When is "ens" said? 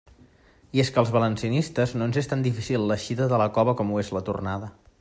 2.09-2.17